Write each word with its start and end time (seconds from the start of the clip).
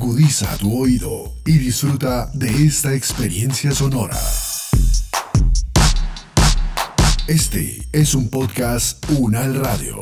Agudiza 0.00 0.56
tu 0.58 0.80
oído 0.80 1.34
y 1.44 1.58
disfruta 1.58 2.30
de 2.32 2.66
esta 2.66 2.94
experiencia 2.94 3.72
sonora. 3.72 4.16
Este 7.26 7.82
es 7.90 8.14
un 8.14 8.30
podcast 8.30 9.04
Unal 9.18 9.56
Radio. 9.56 10.00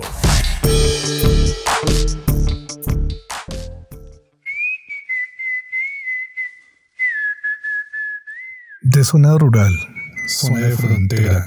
De 8.82 9.02
zona 9.02 9.38
rural, 9.38 9.72
zona 10.28 10.60
de 10.60 10.76
frontera, 10.76 11.46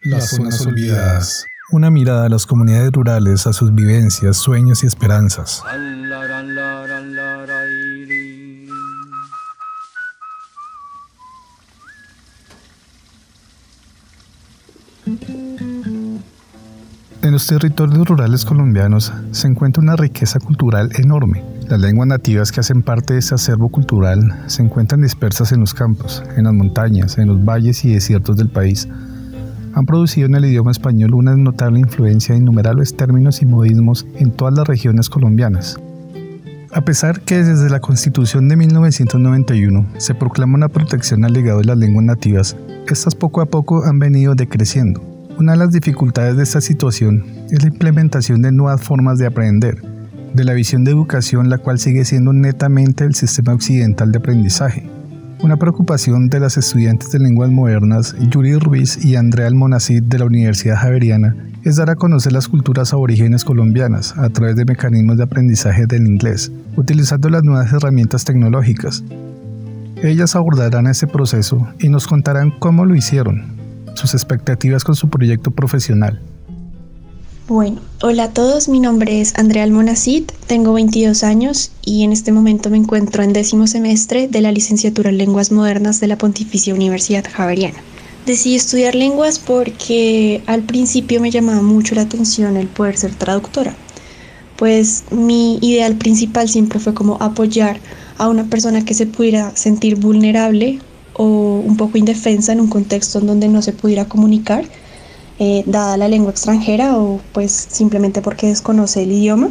las 0.00 0.30
zonas 0.30 0.64
olvidadas. 0.64 1.44
Una 1.72 1.90
mirada 1.90 2.24
a 2.24 2.28
las 2.30 2.46
comunidades 2.46 2.90
rurales, 2.92 3.46
a 3.46 3.52
sus 3.52 3.74
vivencias, 3.74 4.38
sueños 4.38 4.82
y 4.82 4.86
esperanzas. 4.86 5.62
En 17.32 17.36
los 17.36 17.46
territorios 17.46 18.06
rurales 18.06 18.44
colombianos 18.44 19.10
se 19.30 19.48
encuentra 19.48 19.82
una 19.82 19.96
riqueza 19.96 20.38
cultural 20.38 20.90
enorme. 20.98 21.42
Las 21.66 21.80
lenguas 21.80 22.06
nativas 22.06 22.52
que 22.52 22.60
hacen 22.60 22.82
parte 22.82 23.14
de 23.14 23.20
ese 23.20 23.34
acervo 23.34 23.70
cultural 23.70 24.20
se 24.48 24.60
encuentran 24.60 25.00
dispersas 25.00 25.50
en 25.52 25.60
los 25.60 25.72
campos, 25.72 26.22
en 26.36 26.44
las 26.44 26.52
montañas, 26.52 27.16
en 27.16 27.28
los 27.28 27.42
valles 27.42 27.86
y 27.86 27.94
desiertos 27.94 28.36
del 28.36 28.50
país. 28.50 28.86
Han 29.72 29.86
producido 29.86 30.26
en 30.26 30.34
el 30.34 30.44
idioma 30.44 30.72
español 30.72 31.14
una 31.14 31.34
notable 31.34 31.80
influencia 31.80 32.34
de 32.34 32.42
innumerables 32.42 32.98
términos 32.98 33.40
y 33.40 33.46
modismos 33.46 34.04
en 34.16 34.30
todas 34.30 34.52
las 34.52 34.68
regiones 34.68 35.08
colombianas. 35.08 35.80
A 36.70 36.82
pesar 36.82 37.22
que 37.22 37.42
desde 37.42 37.70
la 37.70 37.80
Constitución 37.80 38.46
de 38.48 38.56
1991 38.56 39.86
se 39.96 40.14
proclama 40.14 40.56
una 40.56 40.68
protección 40.68 41.24
al 41.24 41.32
legado 41.32 41.60
de 41.60 41.64
las 41.64 41.78
lenguas 41.78 42.04
nativas, 42.04 42.58
estas 42.88 43.14
poco 43.14 43.40
a 43.40 43.46
poco 43.46 43.86
han 43.86 43.98
venido 43.98 44.34
decreciendo. 44.34 45.11
Una 45.38 45.52
de 45.52 45.58
las 45.58 45.72
dificultades 45.72 46.36
de 46.36 46.42
esta 46.42 46.60
situación 46.60 47.24
es 47.50 47.62
la 47.62 47.68
implementación 47.68 48.42
de 48.42 48.52
nuevas 48.52 48.82
formas 48.82 49.18
de 49.18 49.26
aprender, 49.26 49.82
de 50.34 50.44
la 50.44 50.52
visión 50.52 50.84
de 50.84 50.90
educación 50.90 51.48
la 51.48 51.58
cual 51.58 51.78
sigue 51.78 52.04
siendo 52.04 52.32
netamente 52.32 53.04
el 53.04 53.14
sistema 53.14 53.54
occidental 53.54 54.12
de 54.12 54.18
aprendizaje. 54.18 54.88
Una 55.42 55.56
preocupación 55.56 56.28
de 56.28 56.38
las 56.38 56.56
estudiantes 56.58 57.10
de 57.10 57.18
lenguas 57.18 57.50
modernas 57.50 58.14
Yuri 58.30 58.54
Ruiz 58.56 59.04
y 59.04 59.16
Andrea 59.16 59.46
Almonacid 59.46 60.02
de 60.02 60.18
la 60.18 60.26
Universidad 60.26 60.76
Javeriana 60.76 61.34
es 61.64 61.76
dar 61.76 61.90
a 61.90 61.96
conocer 61.96 62.32
las 62.32 62.48
culturas 62.48 62.92
aborígenes 62.92 63.44
colombianas 63.44 64.16
a 64.18 64.28
través 64.28 64.54
de 64.54 64.66
mecanismos 64.66 65.16
de 65.16 65.24
aprendizaje 65.24 65.86
del 65.86 66.06
inglés, 66.06 66.52
utilizando 66.76 67.30
las 67.30 67.42
nuevas 67.42 67.72
herramientas 67.72 68.24
tecnológicas. 68.24 69.02
Ellas 70.02 70.36
abordarán 70.36 70.86
ese 70.86 71.06
proceso 71.06 71.68
y 71.78 71.88
nos 71.88 72.06
contarán 72.06 72.52
cómo 72.58 72.84
lo 72.84 72.94
hicieron, 72.94 73.61
sus 73.94 74.14
expectativas 74.14 74.84
con 74.84 74.94
su 74.94 75.08
proyecto 75.08 75.50
profesional. 75.50 76.20
Bueno, 77.48 77.80
hola 78.00 78.24
a 78.24 78.30
todos, 78.30 78.68
mi 78.68 78.78
nombre 78.78 79.20
es 79.20 79.36
Andrea 79.36 79.64
Almonacid, 79.64 80.24
tengo 80.46 80.72
22 80.72 81.24
años 81.24 81.72
y 81.84 82.04
en 82.04 82.12
este 82.12 82.30
momento 82.30 82.70
me 82.70 82.76
encuentro 82.76 83.22
en 83.24 83.32
décimo 83.32 83.66
semestre 83.66 84.28
de 84.28 84.40
la 84.40 84.52
licenciatura 84.52 85.10
en 85.10 85.18
Lenguas 85.18 85.50
Modernas 85.50 85.98
de 86.00 86.06
la 86.06 86.16
Pontificia 86.16 86.72
Universidad 86.72 87.24
Javeriana. 87.30 87.78
Decidí 88.26 88.54
estudiar 88.54 88.94
lenguas 88.94 89.40
porque 89.40 90.42
al 90.46 90.62
principio 90.62 91.20
me 91.20 91.32
llamaba 91.32 91.62
mucho 91.62 91.96
la 91.96 92.02
atención 92.02 92.56
el 92.56 92.68
poder 92.68 92.96
ser 92.96 93.14
traductora, 93.16 93.74
pues 94.56 95.02
mi 95.10 95.58
ideal 95.60 95.96
principal 95.96 96.48
siempre 96.48 96.78
fue 96.78 96.94
como 96.94 97.20
apoyar 97.20 97.80
a 98.18 98.28
una 98.28 98.44
persona 98.44 98.84
que 98.84 98.94
se 98.94 99.06
pudiera 99.06 99.54
sentir 99.56 99.96
vulnerable 99.96 100.78
o 101.14 101.24
un 101.24 101.76
poco 101.76 101.98
indefensa 101.98 102.52
en 102.52 102.60
un 102.60 102.68
contexto 102.68 103.18
en 103.18 103.26
donde 103.26 103.48
no 103.48 103.62
se 103.62 103.72
pudiera 103.72 104.06
comunicar, 104.06 104.64
eh, 105.38 105.64
dada 105.66 105.96
la 105.96 106.08
lengua 106.08 106.30
extranjera 106.30 106.98
o 106.98 107.20
pues 107.32 107.52
simplemente 107.70 108.22
porque 108.22 108.46
desconoce 108.48 109.02
el 109.02 109.12
idioma. 109.12 109.50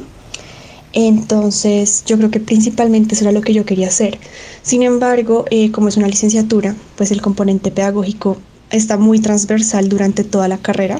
Entonces 0.94 2.04
yo 2.06 2.18
creo 2.18 2.32
que 2.32 2.40
principalmente 2.40 3.16
eso 3.16 3.24
era 3.24 3.32
lo 3.32 3.42
que 3.42 3.54
yo 3.54 3.66
quería 3.66 3.88
hacer. 3.88 4.18
Sin 4.62 4.84
embargo, 4.84 5.46
eh, 5.50 5.72
como 5.72 5.88
es 5.88 5.98
una 5.98 6.08
licenciatura, 6.08 6.76
pues 6.96 7.12
el 7.12 7.22
componente 7.22 7.72
pedagógico 7.72 8.38
está 8.70 8.98
muy 8.98 9.20
transversal 9.20 9.90
durante 9.90 10.24
toda 10.24 10.48
la 10.48 10.58
carrera. 10.58 11.00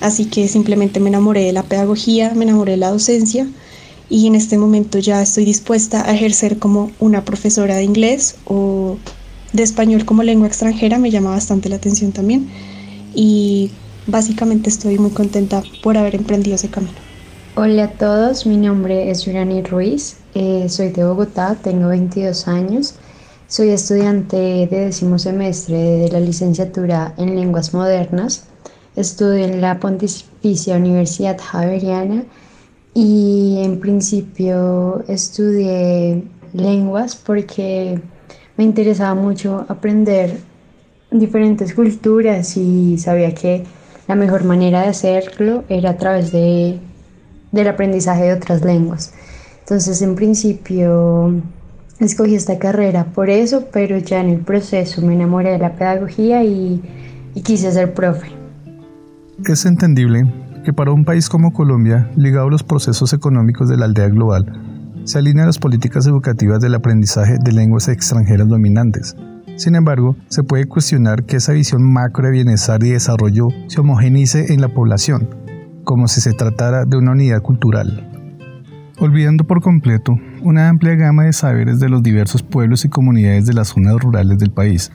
Así 0.00 0.26
que 0.26 0.48
simplemente 0.48 1.00
me 1.00 1.08
enamoré 1.08 1.44
de 1.44 1.52
la 1.52 1.62
pedagogía, 1.62 2.32
me 2.34 2.44
enamoré 2.44 2.72
de 2.72 2.78
la 2.78 2.90
docencia 2.90 3.46
y 4.08 4.26
en 4.26 4.34
este 4.34 4.58
momento 4.58 4.98
ya 4.98 5.22
estoy 5.22 5.44
dispuesta 5.44 6.06
a 6.06 6.12
ejercer 6.12 6.58
como 6.58 6.90
una 6.98 7.24
profesora 7.24 7.76
de 7.76 7.84
inglés 7.84 8.34
de 9.52 9.62
español 9.62 10.04
como 10.04 10.22
lengua 10.22 10.48
extranjera 10.48 10.98
me 10.98 11.10
llama 11.10 11.30
bastante 11.30 11.68
la 11.68 11.76
atención 11.76 12.12
también 12.12 12.48
y 13.14 13.70
básicamente 14.06 14.70
estoy 14.70 14.98
muy 14.98 15.10
contenta 15.10 15.62
por 15.82 15.96
haber 15.96 16.14
emprendido 16.14 16.56
ese 16.56 16.68
camino. 16.68 16.94
Hola 17.54 17.84
a 17.84 17.90
todos, 17.90 18.46
mi 18.46 18.56
nombre 18.56 19.10
es 19.10 19.26
Yurani 19.26 19.62
Ruiz, 19.62 20.16
eh, 20.34 20.66
soy 20.68 20.88
de 20.88 21.04
Bogotá, 21.04 21.56
tengo 21.62 21.88
22 21.88 22.48
años, 22.48 22.94
soy 23.46 23.68
estudiante 23.68 24.36
de 24.36 24.66
décimo 24.66 25.18
semestre 25.18 25.76
de 25.76 26.08
la 26.10 26.20
licenciatura 26.20 27.14
en 27.18 27.36
lenguas 27.36 27.74
modernas, 27.74 28.46
estudio 28.96 29.44
en 29.44 29.60
la 29.60 29.78
Pontificia 29.78 30.76
Universidad 30.76 31.38
Javeriana 31.38 32.24
y 32.94 33.58
en 33.62 33.80
principio 33.80 35.04
estudié 35.08 36.24
lenguas 36.54 37.16
porque 37.16 38.00
me 38.56 38.64
interesaba 38.64 39.14
mucho 39.14 39.64
aprender 39.68 40.38
diferentes 41.10 41.74
culturas 41.74 42.56
y 42.56 42.98
sabía 42.98 43.34
que 43.34 43.64
la 44.08 44.14
mejor 44.14 44.44
manera 44.44 44.82
de 44.82 44.88
hacerlo 44.88 45.64
era 45.68 45.90
a 45.90 45.96
través 45.96 46.32
de, 46.32 46.78
del 47.50 47.68
aprendizaje 47.68 48.24
de 48.24 48.34
otras 48.34 48.64
lenguas. 48.64 49.14
Entonces, 49.60 50.02
en 50.02 50.16
principio, 50.16 51.34
escogí 52.00 52.34
esta 52.34 52.58
carrera 52.58 53.04
por 53.04 53.30
eso, 53.30 53.68
pero 53.72 53.98
ya 53.98 54.20
en 54.20 54.30
el 54.30 54.40
proceso 54.40 55.02
me 55.02 55.14
enamoré 55.14 55.50
de 55.52 55.58
la 55.58 55.74
pedagogía 55.74 56.42
y, 56.44 56.82
y 57.34 57.42
quise 57.42 57.70
ser 57.70 57.94
profe. 57.94 58.28
Es 59.46 59.64
entendible 59.64 60.24
que 60.64 60.72
para 60.72 60.92
un 60.92 61.04
país 61.04 61.28
como 61.28 61.52
Colombia, 61.52 62.10
ligado 62.16 62.46
a 62.48 62.50
los 62.50 62.62
procesos 62.62 63.12
económicos 63.12 63.68
de 63.68 63.76
la 63.76 63.86
aldea 63.86 64.08
global, 64.08 64.71
se 65.04 65.18
alinean 65.18 65.46
las 65.46 65.58
políticas 65.58 66.06
educativas 66.06 66.60
del 66.60 66.74
aprendizaje 66.74 67.38
de 67.42 67.52
lenguas 67.52 67.88
extranjeras 67.88 68.48
dominantes. 68.48 69.16
Sin 69.56 69.74
embargo, 69.74 70.16
se 70.28 70.42
puede 70.42 70.66
cuestionar 70.66 71.24
que 71.24 71.36
esa 71.36 71.52
visión 71.52 71.82
macro 71.82 72.26
de 72.26 72.32
bienestar 72.32 72.82
y 72.82 72.90
desarrollo 72.90 73.48
se 73.66 73.80
homogenice 73.80 74.52
en 74.52 74.60
la 74.60 74.68
población, 74.68 75.28
como 75.84 76.08
si 76.08 76.20
se 76.20 76.32
tratara 76.32 76.84
de 76.84 76.96
una 76.96 77.12
unidad 77.12 77.42
cultural. 77.42 78.08
Olvidando 78.98 79.44
por 79.44 79.60
completo 79.60 80.16
una 80.42 80.68
amplia 80.68 80.94
gama 80.94 81.24
de 81.24 81.32
saberes 81.32 81.80
de 81.80 81.88
los 81.88 82.02
diversos 82.02 82.42
pueblos 82.42 82.84
y 82.84 82.88
comunidades 82.88 83.46
de 83.46 83.52
las 83.52 83.68
zonas 83.68 83.96
rurales 84.00 84.38
del 84.38 84.50
país. 84.50 84.92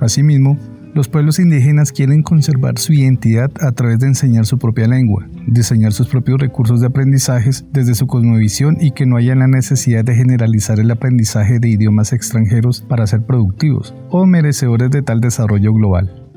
Asimismo, 0.00 0.56
los 0.94 1.08
pueblos 1.08 1.38
indígenas 1.38 1.92
quieren 1.92 2.22
conservar 2.22 2.78
su 2.78 2.92
identidad 2.92 3.50
a 3.60 3.72
través 3.72 3.98
de 4.00 4.08
enseñar 4.08 4.46
su 4.46 4.58
propia 4.58 4.86
lengua, 4.88 5.28
diseñar 5.46 5.92
sus 5.92 6.08
propios 6.08 6.40
recursos 6.40 6.80
de 6.80 6.86
aprendizajes 6.88 7.64
desde 7.72 7.94
su 7.94 8.06
cosmovisión 8.06 8.76
y 8.80 8.92
que 8.92 9.06
no 9.06 9.16
haya 9.16 9.34
la 9.34 9.46
necesidad 9.46 10.04
de 10.04 10.14
generalizar 10.14 10.80
el 10.80 10.90
aprendizaje 10.90 11.58
de 11.60 11.68
idiomas 11.68 12.12
extranjeros 12.12 12.80
para 12.80 13.06
ser 13.06 13.22
productivos 13.22 13.94
o 14.10 14.26
merecedores 14.26 14.90
de 14.90 15.02
tal 15.02 15.20
desarrollo 15.20 15.72
global. 15.72 16.30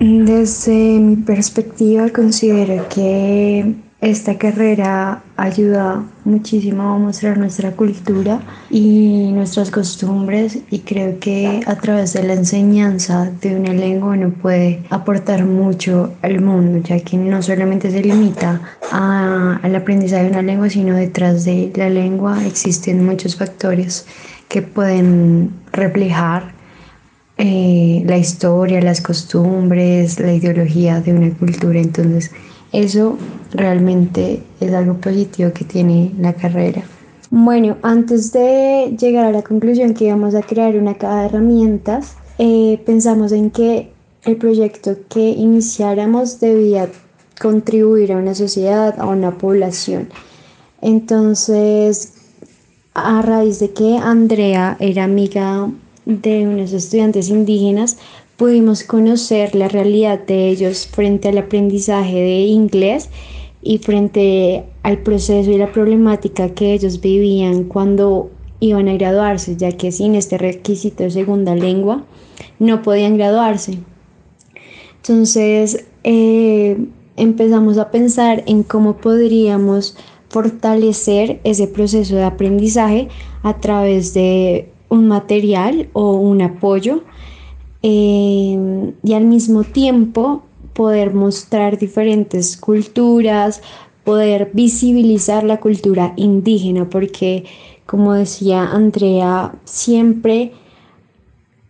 Desde 0.00 1.00
mi 1.00 1.16
perspectiva 1.16 2.08
considero 2.10 2.88
que 2.88 3.74
esta 4.00 4.38
carrera 4.38 5.24
ayuda 5.36 6.04
muchísimo 6.24 6.82
a 6.82 6.98
mostrar 6.98 7.36
nuestra 7.36 7.72
cultura 7.72 8.40
y 8.70 9.32
nuestras 9.32 9.72
costumbres 9.72 10.60
y 10.70 10.80
creo 10.80 11.18
que 11.18 11.62
a 11.66 11.74
través 11.76 12.12
de 12.12 12.22
la 12.22 12.34
enseñanza 12.34 13.28
de 13.40 13.56
una 13.56 13.72
lengua 13.72 14.10
uno 14.10 14.30
puede 14.30 14.84
aportar 14.90 15.44
mucho 15.44 16.14
al 16.22 16.40
mundo, 16.40 16.78
ya 16.78 17.00
que 17.00 17.16
no 17.16 17.42
solamente 17.42 17.90
se 17.90 18.00
limita 18.00 18.60
al 18.92 19.74
aprendizaje 19.74 20.24
de 20.24 20.30
una 20.30 20.42
lengua, 20.42 20.70
sino 20.70 20.94
detrás 20.94 21.44
de 21.44 21.72
la 21.74 21.90
lengua 21.90 22.46
existen 22.46 23.04
muchos 23.04 23.34
factores 23.34 24.06
que 24.48 24.62
pueden 24.62 25.50
reflejar 25.72 26.52
eh, 27.36 28.02
la 28.06 28.16
historia, 28.16 28.80
las 28.80 29.00
costumbres, 29.00 30.18
la 30.20 30.32
ideología 30.32 31.00
de 31.00 31.12
una 31.12 31.30
cultura. 31.34 31.80
Entonces, 31.80 32.32
eso 32.72 33.16
realmente 33.52 34.42
es 34.60 34.72
algo 34.72 34.94
positivo 34.94 35.52
que 35.52 35.64
tiene 35.64 36.12
la 36.18 36.32
carrera. 36.34 36.82
Bueno, 37.30 37.76
antes 37.82 38.32
de 38.32 38.96
llegar 38.98 39.26
a 39.26 39.32
la 39.32 39.42
conclusión 39.42 39.94
que 39.94 40.06
íbamos 40.06 40.34
a 40.34 40.42
crear 40.42 40.76
una 40.76 40.94
caja 40.94 41.20
de 41.20 41.26
herramientas, 41.26 42.16
eh, 42.38 42.80
pensamos 42.86 43.32
en 43.32 43.50
que 43.50 43.90
el 44.24 44.36
proyecto 44.36 44.96
que 45.08 45.30
iniciáramos 45.30 46.40
debía 46.40 46.88
contribuir 47.40 48.12
a 48.12 48.16
una 48.16 48.34
sociedad, 48.34 48.98
a 48.98 49.06
una 49.06 49.36
población. 49.38 50.08
Entonces, 50.80 52.14
a 52.94 53.22
raíz 53.22 53.58
de 53.58 53.70
que 53.70 53.96
Andrea 53.96 54.76
era 54.80 55.04
amiga 55.04 55.70
de 56.04 56.48
unos 56.48 56.72
estudiantes 56.72 57.28
indígenas, 57.28 57.98
pudimos 58.38 58.84
conocer 58.84 59.56
la 59.56 59.66
realidad 59.66 60.20
de 60.20 60.48
ellos 60.48 60.86
frente 60.86 61.28
al 61.28 61.38
aprendizaje 61.38 62.14
de 62.14 62.42
inglés 62.42 63.10
y 63.60 63.78
frente 63.78 64.64
al 64.84 64.98
proceso 64.98 65.50
y 65.50 65.58
la 65.58 65.72
problemática 65.72 66.54
que 66.54 66.72
ellos 66.72 67.00
vivían 67.00 67.64
cuando 67.64 68.30
iban 68.60 68.86
a 68.86 68.94
graduarse, 68.94 69.56
ya 69.56 69.72
que 69.72 69.90
sin 69.90 70.14
este 70.14 70.38
requisito 70.38 71.02
de 71.02 71.10
segunda 71.10 71.56
lengua 71.56 72.04
no 72.60 72.80
podían 72.82 73.16
graduarse. 73.16 73.78
Entonces 75.02 75.84
eh, 76.04 76.78
empezamos 77.16 77.76
a 77.76 77.90
pensar 77.90 78.44
en 78.46 78.62
cómo 78.62 78.98
podríamos 78.98 79.96
fortalecer 80.28 81.40
ese 81.42 81.66
proceso 81.66 82.14
de 82.14 82.22
aprendizaje 82.22 83.08
a 83.42 83.58
través 83.58 84.14
de 84.14 84.70
un 84.90 85.08
material 85.08 85.88
o 85.92 86.12
un 86.12 86.40
apoyo 86.40 87.02
eh, 87.82 88.92
y 89.02 89.12
al 89.12 89.24
mismo 89.24 89.64
tiempo 89.64 90.42
poder 90.72 91.14
mostrar 91.14 91.78
diferentes 91.78 92.56
culturas, 92.56 93.62
poder 94.04 94.50
visibilizar 94.54 95.44
la 95.44 95.60
cultura 95.60 96.12
indígena, 96.16 96.88
porque 96.88 97.44
como 97.86 98.12
decía 98.12 98.64
Andrea, 98.64 99.54
siempre 99.64 100.52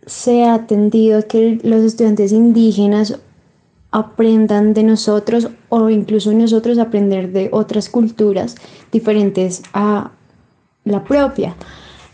se 0.05 0.43
ha 0.43 0.55
atendido 0.55 1.27
que 1.27 1.59
los 1.63 1.81
estudiantes 1.81 2.31
indígenas 2.31 3.19
aprendan 3.91 4.73
de 4.73 4.83
nosotros 4.83 5.49
o 5.69 5.89
incluso 5.89 6.31
nosotros 6.33 6.77
aprender 6.77 7.31
de 7.31 7.49
otras 7.51 7.89
culturas 7.89 8.55
diferentes 8.91 9.63
a 9.73 10.11
la 10.83 11.03
propia. 11.03 11.55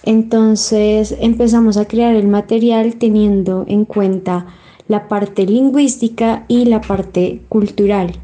Entonces 0.06 1.16
empezamos 1.20 1.78
a 1.78 1.86
crear 1.86 2.16
el 2.16 2.28
material 2.28 2.96
teniendo 2.96 3.66
en 3.68 3.86
cuenta 3.86 4.46
la 4.88 5.08
parte 5.08 5.46
lingüística 5.46 6.46
y 6.48 6.66
la 6.66 6.80
parte 6.82 7.42
cultural. 7.50 8.20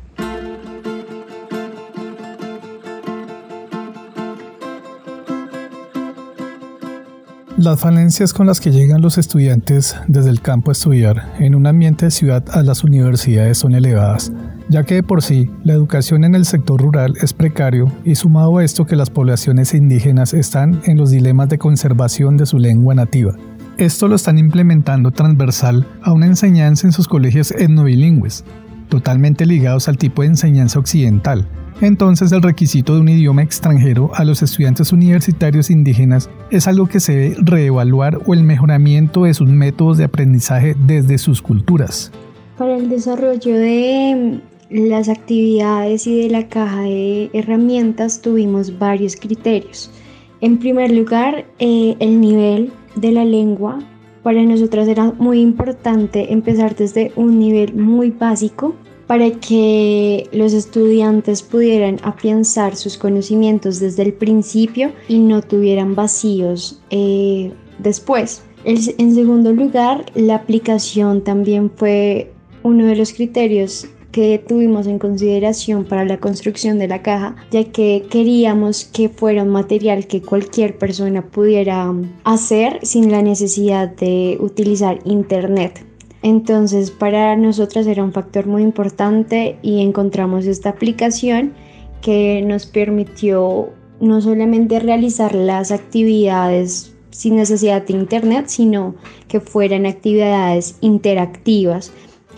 Las 7.58 7.80
falencias 7.80 8.34
con 8.34 8.48
las 8.48 8.60
que 8.60 8.72
llegan 8.72 9.02
los 9.02 9.20
estudiantes 9.20 9.96
desde 10.08 10.32
el 10.32 10.42
campo 10.42 10.72
a 10.72 10.74
estudiar 10.74 11.34
en 11.40 11.54
un 11.54 11.68
ambiente 11.68 12.06
de 12.06 12.12
ciudad 12.12 12.44
a 12.52 12.64
las 12.64 12.84
universidades 12.84 13.60
son 13.60 13.76
elevadas, 13.76 14.32
ya 14.72 14.84
que 14.84 14.96
de 14.96 15.04
por 15.04 15.22
sí 15.22 15.50
la 15.66 15.74
educación 15.74 16.24
en 16.24 16.34
el 16.34 16.46
sector 16.46 16.82
rural 16.82 17.14
es 17.22 17.34
precario 17.34 17.92
y 18.06 18.16
sumado 18.16 18.58
a 18.58 18.64
esto 18.64 18.86
que 18.86 18.96
las 18.96 19.10
poblaciones 19.10 19.74
indígenas 19.74 20.34
están 20.34 20.82
en 20.86 20.98
los 20.98 21.12
dilemas 21.12 21.50
de 21.50 21.58
conservación 21.58 22.38
de 22.38 22.46
su 22.46 22.58
lengua 22.58 22.96
nativa. 22.96 23.36
Esto 23.78 24.08
lo 24.08 24.16
están 24.16 24.38
implementando 24.38 25.12
transversal 25.12 25.86
a 26.02 26.14
una 26.14 26.28
enseñanza 26.28 26.88
en 26.88 26.94
sus 26.94 27.10
colegios 27.10 27.52
etnobilingües, 27.52 28.46
totalmente 28.88 29.46
ligados 29.46 29.90
al 29.90 29.98
tipo 29.98 30.22
de 30.22 30.30
enseñanza 30.30 30.80
occidental, 30.80 31.50
entonces 31.82 32.32
el 32.32 32.42
requisito 32.42 32.94
de 32.94 33.02
un 33.02 33.10
idioma 33.10 33.42
extranjero 33.42 34.12
a 34.14 34.24
los 34.24 34.42
estudiantes 34.42 34.94
universitarios 34.94 35.70
indígenas 35.70 36.30
es 36.50 36.68
algo 36.68 36.88
que 36.88 37.00
se 37.00 37.14
debe 37.14 37.36
reevaluar 37.42 38.20
o 38.26 38.34
el 38.34 38.44
mejoramiento 38.44 39.24
de 39.24 39.34
sus 39.34 39.50
métodos 39.50 39.98
de 39.98 40.06
aprendizaje 40.06 40.76
desde 40.86 41.18
sus 41.18 41.42
culturas. 41.42 42.12
Para 42.58 42.78
el 42.78 42.88
desarrollo 42.88 43.58
de 43.58 44.42
las 44.72 45.10
actividades 45.10 46.08
y 46.08 46.22
de 46.22 46.30
la 46.30 46.48
caja 46.48 46.84
de 46.84 47.30
herramientas 47.34 48.22
tuvimos 48.22 48.80
varios 48.80 49.16
criterios. 49.16 49.92
En 50.40 50.58
primer 50.58 50.92
lugar, 50.92 51.46
eh, 51.60 51.96
el 52.00 52.22
nivel 52.22 52.72
de 52.96 53.12
la 53.12 53.26
lengua. 53.26 53.80
Para 54.24 54.44
nosotros 54.44 54.88
era 54.88 55.12
muy 55.14 55.40
importante 55.42 56.32
empezar 56.32 56.76
desde 56.76 57.12
un 57.16 57.40
nivel 57.40 57.74
muy 57.74 58.12
básico 58.12 58.76
para 59.08 59.32
que 59.32 60.30
los 60.32 60.54
estudiantes 60.54 61.42
pudieran 61.42 61.98
afianzar 62.04 62.76
sus 62.76 62.98
conocimientos 62.98 63.80
desde 63.80 64.04
el 64.04 64.14
principio 64.14 64.92
y 65.10 65.20
no 65.20 65.42
tuvieran 65.42 65.96
vacíos 65.96 66.82
eh, 66.92 67.52
después. 67.80 68.44
en 68.64 69.16
segundo 69.16 69.52
lugar, 69.52 70.06
la 70.16 70.36
aplicación 70.36 71.24
también 71.24 71.72
fue 71.76 72.32
uno 72.64 72.86
de 72.86 72.96
los 72.96 73.12
criterios 73.12 73.88
que 74.12 74.44
tuvimos 74.46 74.88
en 74.88 75.00
consideración 75.00 75.86
para 75.86 76.06
la 76.06 76.18
construcción 76.18 76.78
de 76.80 76.88
la 76.88 77.02
caja, 77.02 77.36
ya 77.52 77.64
que 77.66 78.06
queríamos 78.10 78.86
que 78.86 79.10
fuera 79.10 79.44
un 79.44 79.50
material 79.50 80.08
que 80.08 80.22
cualquier 80.22 80.78
persona 80.78 81.22
pudiera 81.24 81.94
hacer 82.24 82.80
sin 82.84 83.12
la 83.12 83.22
necesidad 83.22 83.90
de 83.90 84.38
utilizar 84.40 85.00
internet. 85.06 85.86
Entonces 86.24 86.92
para 86.92 87.36
nosotras 87.36 87.88
era 87.88 88.04
un 88.04 88.14
factor 88.14 88.46
muy 88.46 88.62
importante 88.62 89.58
y 89.62 89.82
encontramos 89.82 90.46
esta 90.46 90.70
aplicación 90.70 91.54
que 92.02 92.42
nos 92.42 92.66
permitió 92.66 93.70
no 94.00 94.22
solamente 94.22 94.80
realizar 94.80 95.34
las 95.36 95.72
actividades 95.72 96.94
sin 97.12 97.36
necesidad 97.36 97.84
de 97.84 97.94
internet, 97.94 98.46
sino 98.48 98.96
que 99.28 99.40
fueran 99.40 99.86
actividades 99.86 100.76
interactivas, 100.82 101.92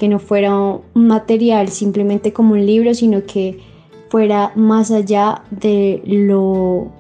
no 0.08 0.20
fuera 0.20 0.56
un 0.56 0.82
material 0.94 1.70
simplemente 1.70 2.34
como 2.34 2.54
un 2.54 2.66
libro, 2.66 2.94
sino 2.94 3.26
que 3.26 3.60
fuera 4.10 4.52
más 4.56 4.92
allá 4.92 5.44
de 5.52 6.02
lo 6.06 6.92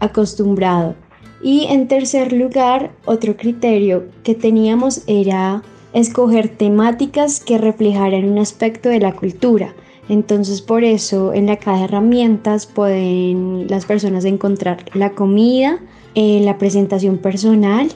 acostumbrado. 0.00 0.94
Y 1.42 1.66
en 1.68 1.88
tercer 1.88 2.32
lugar, 2.32 2.92
otro 3.04 3.36
criterio 3.36 4.04
que 4.22 4.34
teníamos 4.34 5.02
era 5.06 5.62
escoger 5.92 6.48
temáticas 6.48 7.40
que 7.40 7.58
reflejaran 7.58 8.24
un 8.24 8.38
aspecto 8.38 8.88
de 8.88 9.00
la 9.00 9.12
cultura. 9.12 9.74
Entonces 10.08 10.62
por 10.62 10.84
eso 10.84 11.32
en 11.32 11.46
la 11.46 11.56
caja 11.56 11.78
de 11.78 11.84
herramientas 11.84 12.66
pueden 12.66 13.66
las 13.68 13.86
personas 13.86 14.24
encontrar 14.24 14.84
la 14.94 15.10
comida, 15.10 15.80
eh, 16.14 16.40
la 16.44 16.58
presentación 16.58 17.18
personal 17.18 17.90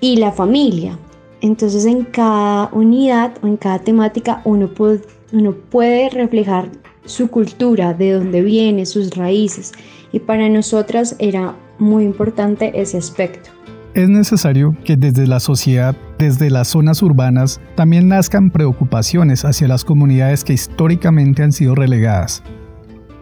y 0.00 0.16
la 0.16 0.32
familia. 0.32 0.98
Entonces 1.46 1.86
en 1.86 2.04
cada 2.04 2.68
unidad 2.72 3.34
o 3.42 3.46
en 3.46 3.56
cada 3.56 3.78
temática 3.78 4.42
uno 4.44 4.68
puede, 4.68 6.10
reflejar 6.10 6.68
su 7.04 7.28
cultura, 7.28 7.94
de 7.94 8.12
dónde 8.12 8.42
viene, 8.42 8.84
sus 8.84 9.14
raíces. 9.16 9.72
Y 10.12 10.18
para 10.18 10.48
nosotras 10.48 11.14
era 11.20 11.54
muy 11.78 12.04
importante 12.04 12.72
ese 12.74 12.98
aspecto 12.98 13.50
es 13.94 14.10
necesario 14.10 14.76
que 14.84 14.98
desde 14.98 15.26
la 15.26 15.40
sociedad, 15.40 15.96
desde 16.18 16.50
las 16.50 16.68
zonas 16.68 17.00
urbanas, 17.00 17.62
también 17.76 18.08
nazcan 18.08 18.50
preocupaciones 18.50 19.46
hacia 19.46 19.68
las 19.68 19.86
comunidades 19.86 20.44
que 20.44 20.52
históricamente 20.52 21.42
han 21.42 21.50
sido 21.50 21.74
relegadas. 21.74 22.42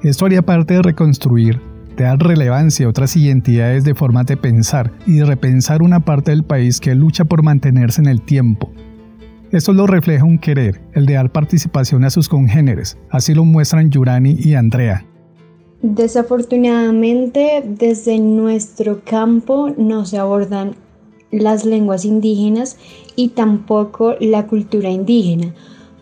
Esto 0.03 0.27
haría 0.27 0.43
parte 0.43 0.75
de 0.75 0.83
reconstruir, 0.83 1.61
de 1.97 2.05
dar 2.05 2.19
relevancia 2.19 2.87
a 2.87 2.89
otras 2.89 3.17
identidades 3.17 3.85
de 3.85 3.95
forma 3.95 4.25
de 4.25 4.37
pensar 4.37 4.93
y 5.07 5.23
repensar 5.23 5.83
una 5.83 6.01
parte 6.01 6.31
del 6.31 6.45
país 6.45 6.81
que 6.81 6.95
lucha 6.95 7.25
por 7.25 7.43
mantenerse 7.43 8.01
en 8.01 8.09
el 8.09 8.23
tiempo. 8.23 8.73
Esto 9.53 9.73
lo 9.73 9.87
refleja 9.87 10.25
un 10.25 10.39
querer, 10.39 10.81
el 10.95 11.07
de 11.07 11.15
dar 11.15 11.31
participación 11.31 12.05
a 12.05 12.11
sus 12.11 12.29
congéneres, 12.29 12.99
así 13.11 13.35
lo 13.35 13.45
muestran 13.45 13.91
Yurani 13.91 14.37
y 14.39 14.55
Andrea. 14.55 15.07
Desafortunadamente, 15.83 17.63
desde 17.65 18.19
nuestro 18.19 19.03
campo 19.05 19.71
no 19.77 20.07
se 20.07 20.19
abordan 20.19 20.77
las 21.31 21.65
lenguas 21.65 22.05
indígenas 22.05 22.79
y 23.17 23.29
tampoco 23.29 24.15
la 24.19 24.47
cultura 24.47 24.91
indígena. 24.91 25.55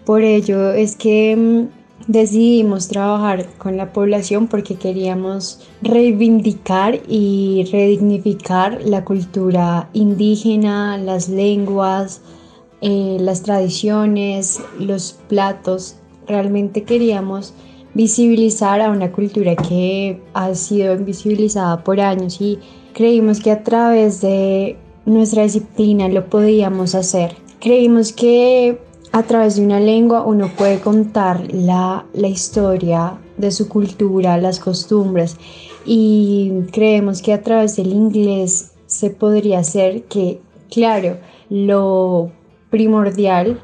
Por 0.04 0.22
ello 0.22 0.72
es 0.72 0.96
que 0.96 1.36
mm, 1.36 1.81
decidimos 2.06 2.88
trabajar 2.88 3.46
con 3.58 3.76
la 3.76 3.92
población 3.92 4.48
porque 4.48 4.76
queríamos 4.76 5.60
reivindicar 5.82 7.00
y 7.08 7.68
redignificar 7.70 8.80
la 8.84 9.04
cultura 9.04 9.88
indígena, 9.92 10.98
las 10.98 11.28
lenguas, 11.28 12.22
eh, 12.80 13.16
las 13.20 13.42
tradiciones, 13.42 14.60
los 14.78 15.12
platos. 15.28 15.96
Realmente 16.26 16.84
queríamos 16.84 17.54
visibilizar 17.94 18.80
a 18.80 18.90
una 18.90 19.12
cultura 19.12 19.54
que 19.54 20.20
ha 20.34 20.54
sido 20.54 20.94
invisibilizada 20.94 21.84
por 21.84 22.00
años 22.00 22.40
y 22.40 22.58
creímos 22.94 23.40
que 23.40 23.50
a 23.50 23.62
través 23.62 24.20
de 24.20 24.76
nuestra 25.04 25.42
disciplina 25.42 26.08
lo 26.08 26.26
podíamos 26.26 26.94
hacer. 26.94 27.36
Creímos 27.60 28.12
que 28.12 28.80
a 29.12 29.22
través 29.22 29.56
de 29.56 29.64
una 29.64 29.78
lengua 29.78 30.24
uno 30.24 30.50
puede 30.56 30.80
contar 30.80 31.52
la, 31.52 32.06
la 32.14 32.28
historia 32.28 33.18
de 33.36 33.50
su 33.50 33.68
cultura, 33.68 34.38
las 34.38 34.58
costumbres. 34.58 35.36
Y 35.84 36.64
creemos 36.72 37.20
que 37.20 37.34
a 37.34 37.42
través 37.42 37.76
del 37.76 37.92
inglés 37.92 38.72
se 38.86 39.10
podría 39.10 39.58
hacer 39.58 40.04
que, 40.04 40.40
claro, 40.70 41.18
lo 41.50 42.30
primordial 42.70 43.60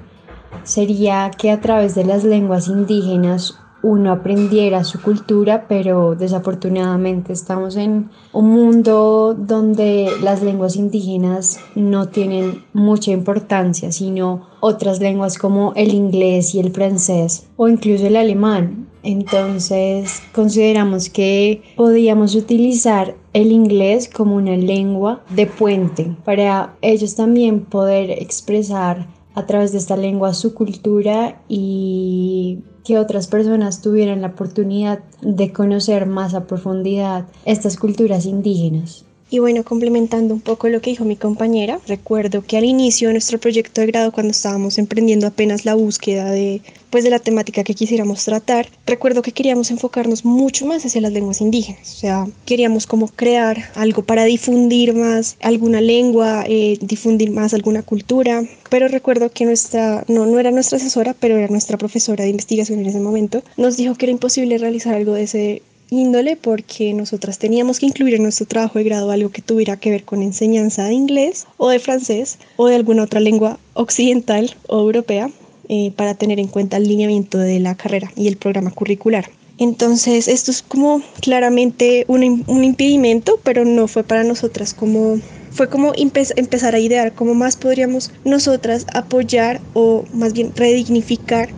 sería 0.64 1.30
que 1.30 1.50
a 1.50 1.60
través 1.60 1.94
de 1.94 2.04
las 2.04 2.24
lenguas 2.24 2.68
indígenas 2.68 3.58
uno 3.82 4.12
aprendiera 4.12 4.84
su 4.84 5.00
cultura, 5.00 5.66
pero 5.68 6.14
desafortunadamente 6.14 7.32
estamos 7.32 7.76
en 7.76 8.10
un 8.32 8.50
mundo 8.50 9.34
donde 9.38 10.10
las 10.22 10.42
lenguas 10.42 10.76
indígenas 10.76 11.60
no 11.74 12.08
tienen 12.08 12.64
mucha 12.72 13.12
importancia, 13.12 13.92
sino 13.92 14.48
otras 14.60 15.00
lenguas 15.00 15.38
como 15.38 15.72
el 15.76 15.94
inglés 15.94 16.54
y 16.54 16.60
el 16.60 16.72
francés 16.72 17.46
o 17.56 17.68
incluso 17.68 18.06
el 18.06 18.16
alemán. 18.16 18.88
Entonces 19.04 20.22
consideramos 20.34 21.08
que 21.08 21.62
podíamos 21.76 22.34
utilizar 22.34 23.14
el 23.32 23.52
inglés 23.52 24.10
como 24.12 24.34
una 24.34 24.56
lengua 24.56 25.22
de 25.30 25.46
puente 25.46 26.16
para 26.24 26.74
ellos 26.82 27.14
también 27.14 27.60
poder 27.60 28.10
expresar 28.10 29.06
a 29.34 29.46
través 29.46 29.70
de 29.70 29.78
esta 29.78 29.96
lengua 29.96 30.34
su 30.34 30.52
cultura 30.52 31.40
y 31.48 32.58
que 32.88 32.98
otras 32.98 33.26
personas 33.26 33.82
tuvieran 33.82 34.22
la 34.22 34.28
oportunidad 34.28 35.00
de 35.20 35.52
conocer 35.52 36.06
más 36.06 36.32
a 36.32 36.46
profundidad 36.46 37.26
estas 37.44 37.76
culturas 37.76 38.24
indígenas. 38.24 39.04
Y 39.30 39.40
bueno, 39.40 39.62
complementando 39.62 40.32
un 40.32 40.40
poco 40.40 40.68
lo 40.68 40.80
que 40.80 40.90
dijo 40.90 41.04
mi 41.04 41.16
compañera, 41.16 41.80
recuerdo 41.86 42.42
que 42.42 42.56
al 42.56 42.64
inicio 42.64 43.08
de 43.08 43.14
nuestro 43.14 43.38
proyecto 43.38 43.82
de 43.82 43.88
grado, 43.88 44.10
cuando 44.10 44.30
estábamos 44.30 44.78
emprendiendo 44.78 45.26
apenas 45.26 45.66
la 45.66 45.74
búsqueda 45.74 46.30
de, 46.30 46.62
pues, 46.88 47.04
de 47.04 47.10
la 47.10 47.18
temática 47.18 47.62
que 47.62 47.74
quisiéramos 47.74 48.24
tratar, 48.24 48.68
recuerdo 48.86 49.20
que 49.20 49.32
queríamos 49.32 49.70
enfocarnos 49.70 50.24
mucho 50.24 50.64
más 50.64 50.86
hacia 50.86 51.02
las 51.02 51.12
lenguas 51.12 51.42
indígenas. 51.42 51.92
O 51.92 51.98
sea, 51.98 52.26
queríamos 52.46 52.86
como 52.86 53.08
crear 53.08 53.70
algo 53.74 54.02
para 54.02 54.24
difundir 54.24 54.94
más 54.94 55.36
alguna 55.42 55.82
lengua, 55.82 56.44
eh, 56.48 56.78
difundir 56.80 57.30
más 57.30 57.52
alguna 57.52 57.82
cultura. 57.82 58.44
Pero 58.70 58.88
recuerdo 58.88 59.30
que 59.30 59.44
nuestra, 59.44 60.04
no, 60.08 60.24
no 60.24 60.38
era 60.38 60.50
nuestra 60.50 60.78
asesora, 60.78 61.14
pero 61.18 61.36
era 61.36 61.48
nuestra 61.48 61.76
profesora 61.76 62.24
de 62.24 62.30
investigación 62.30 62.78
en 62.78 62.86
ese 62.86 63.00
momento, 63.00 63.42
nos 63.58 63.76
dijo 63.76 63.94
que 63.94 64.06
era 64.06 64.12
imposible 64.12 64.56
realizar 64.56 64.94
algo 64.94 65.12
de 65.12 65.22
ese 65.24 65.62
índole 65.90 66.36
porque 66.36 66.92
nosotras 66.94 67.38
teníamos 67.38 67.78
que 67.78 67.86
incluir 67.86 68.14
en 68.14 68.22
nuestro 68.22 68.46
trabajo 68.46 68.78
de 68.78 68.84
grado 68.84 69.10
algo 69.10 69.30
que 69.30 69.42
tuviera 69.42 69.76
que 69.76 69.90
ver 69.90 70.04
con 70.04 70.22
enseñanza 70.22 70.84
de 70.84 70.94
inglés 70.94 71.46
o 71.56 71.70
de 71.70 71.78
francés 71.78 72.38
o 72.56 72.66
de 72.66 72.76
alguna 72.76 73.04
otra 73.04 73.20
lengua 73.20 73.58
occidental 73.74 74.54
o 74.68 74.80
europea 74.80 75.30
eh, 75.68 75.92
para 75.96 76.14
tener 76.14 76.38
en 76.40 76.48
cuenta 76.48 76.76
el 76.76 76.88
lineamiento 76.88 77.38
de 77.38 77.60
la 77.60 77.76
carrera 77.76 78.10
y 78.16 78.28
el 78.28 78.36
programa 78.36 78.70
curricular. 78.70 79.30
Entonces, 79.58 80.28
esto 80.28 80.50
es 80.50 80.62
como 80.62 81.02
claramente 81.20 82.04
un, 82.06 82.44
un 82.46 82.64
impedimento, 82.64 83.40
pero 83.42 83.64
no 83.64 83.88
fue 83.88 84.04
para 84.04 84.22
nosotras 84.24 84.72
como 84.72 85.18
fue 85.50 85.68
como 85.68 85.92
empezar 85.96 86.74
a 86.74 86.78
idear 86.78 87.14
cómo 87.14 87.34
más 87.34 87.56
podríamos 87.56 88.12
nosotras 88.24 88.86
apoyar 88.94 89.60
o 89.74 90.04
más 90.12 90.32
bien 90.32 90.52
redignificar 90.54 91.48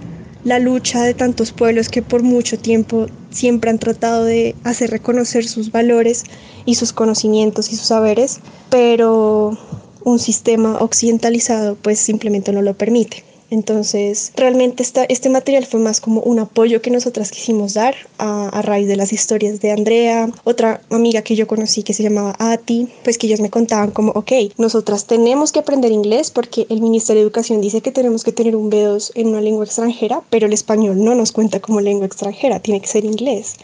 la 0.45 0.59
lucha 0.59 1.03
de 1.03 1.15
tantos 1.15 1.53
pueblos 1.53 1.89
que 1.89 2.03
por 2.03 2.23
mucho 2.23 2.59
tiempo 2.59 3.07
siempre 3.31 3.71
han 3.71 3.79
tratado 3.79 4.25
de 4.25 4.55
hacer 4.65 4.91
reconocer 4.91 5.47
sus 5.47 5.71
valores 5.71 6.25
y 6.65 6.75
sus 6.77 6.93
conocimientos 6.93 7.73
y 7.73 7.77
sus 7.77 7.87
saberes, 7.87 8.41
pero 8.71 9.59
un 10.05 10.19
sistema 10.19 10.79
occidentalizado 10.79 11.77
pues 11.77 11.99
simplemente 11.99 12.53
no 12.53 12.63
lo 12.63 12.75
permite. 12.75 13.25
Entonces, 13.51 14.33
realmente 14.37 14.85
este 15.09 15.29
material 15.29 15.67
fue 15.67 15.81
más 15.81 16.01
como 16.01 16.21
un 16.21 16.39
apoyo 16.39 16.81
que 16.81 16.91
nosotras 16.91 17.33
quisimos 17.33 17.75
dar 17.75 17.97
a, 18.19 18.63
raíz 18.63 18.87
de 18.87 18.97
las 18.97 19.13
historias 19.13 19.61
de 19.61 19.73
Andrea, 19.73 20.31
otra 20.45 20.83
amiga 20.91 21.23
que 21.23 21.35
yo 21.35 21.49
conocí 21.49 21.83
que 21.83 21.93
se 21.93 22.05
llamaba 22.05 22.37
Ati, 22.39 22.89
pues 23.03 23.19
que 23.19 23.27
ellos 23.27 23.41
me 23.41 23.51
contaban 23.51 23.91
como, 23.91 24.13
ok, 24.13 24.33
nosotras 24.57 25.07
tenemos 25.07 25.51
que 25.51 25.59
aprender 25.59 25.91
inglés 25.91 26.31
porque 26.31 26.67
el 26.69 26.81
Ministerio 26.81 27.21
de 27.21 27.27
Educación 27.27 27.61
dice 27.61 27.81
que 27.81 27.91
tenemos 27.91 28.23
que 28.23 28.33
tener 28.33 28.55
un 28.55 28.71
B2 28.71 29.11
en 29.15 29.29
una 29.29 29.41
lengua 29.41 29.65
extranjera, 29.65 30.23
pero 30.31 30.47
el 30.47 30.53
español 30.53 31.03
no 31.03 31.17
nos 31.17 31.33
cuenta 31.33 31.59
como 31.59 31.81
lengua 31.81 32.07
extranjera, 32.07 32.61
tiene 32.61 32.81
que 32.81 32.87
ser 32.87 33.05
inglés. 33.05 33.57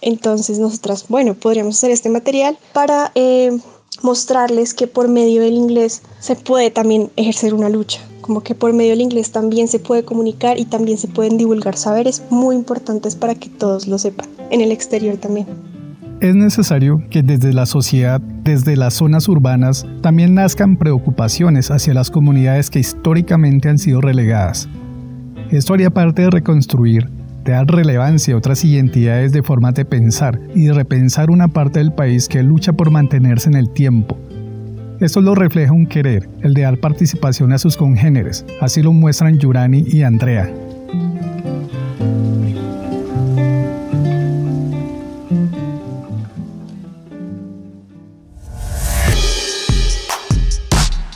Entonces, 0.00 0.58
nosotras, 0.58 1.04
bueno, 1.08 1.34
podríamos 1.34 1.76
hacer 1.76 1.90
este 1.90 2.08
material 2.08 2.58
para... 2.72 3.12
Eh, 3.14 3.58
mostrarles 4.02 4.72
que 4.72 4.86
por 4.86 5.08
medio 5.08 5.42
del 5.42 5.54
inglés 5.54 6.02
se 6.20 6.36
puede 6.36 6.70
también 6.70 7.10
ejercer 7.16 7.52
una 7.52 7.68
lucha, 7.68 8.00
como 8.20 8.42
que 8.42 8.54
por 8.54 8.72
medio 8.72 8.90
del 8.90 9.00
inglés 9.00 9.32
también 9.32 9.68
se 9.68 9.78
puede 9.78 10.04
comunicar 10.04 10.58
y 10.58 10.64
también 10.64 10.98
se 10.98 11.08
pueden 11.08 11.36
divulgar 11.36 11.76
saberes 11.76 12.22
muy 12.30 12.54
importantes 12.54 13.16
para 13.16 13.34
que 13.34 13.48
todos 13.48 13.86
lo 13.86 13.98
sepan, 13.98 14.28
en 14.50 14.60
el 14.60 14.72
exterior 14.72 15.16
también. 15.16 15.46
Es 16.20 16.34
necesario 16.34 17.02
que 17.10 17.22
desde 17.22 17.52
la 17.52 17.64
sociedad, 17.64 18.20
desde 18.20 18.76
las 18.76 18.94
zonas 18.94 19.26
urbanas, 19.26 19.86
también 20.02 20.34
nazcan 20.34 20.76
preocupaciones 20.76 21.70
hacia 21.70 21.94
las 21.94 22.10
comunidades 22.10 22.68
que 22.68 22.78
históricamente 22.78 23.70
han 23.70 23.78
sido 23.78 24.00
relegadas. 24.00 24.68
Esto 25.50 25.74
haría 25.74 25.90
parte 25.90 26.22
de 26.22 26.30
reconstruir 26.30 27.08
de 27.44 27.52
dar 27.52 27.66
relevancia 27.66 28.34
a 28.34 28.36
otras 28.36 28.64
identidades 28.64 29.32
de 29.32 29.42
forma 29.42 29.72
de 29.72 29.84
pensar 29.84 30.40
y 30.54 30.66
de 30.66 30.72
repensar 30.72 31.30
una 31.30 31.48
parte 31.48 31.78
del 31.78 31.92
país 31.92 32.28
que 32.28 32.42
lucha 32.42 32.72
por 32.72 32.90
mantenerse 32.90 33.48
en 33.48 33.56
el 33.56 33.70
tiempo. 33.70 34.18
Esto 35.00 35.22
lo 35.22 35.34
refleja 35.34 35.72
un 35.72 35.86
querer, 35.86 36.28
el 36.42 36.52
de 36.52 36.60
dar 36.60 36.76
participación 36.76 37.54
a 37.54 37.58
sus 37.58 37.74
congéneres, 37.74 38.44
así 38.60 38.82
lo 38.82 38.92
muestran 38.92 39.38
Yurani 39.38 39.82
y 39.86 40.02
Andrea. 40.02 40.52